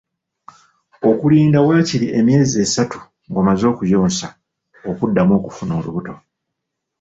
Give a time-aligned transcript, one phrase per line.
[1.09, 2.97] Okulinda waakiri emyezi esatu
[3.29, 4.27] ng'omaze okuyonsa,
[4.89, 6.13] okuddamu okufuna olubuto.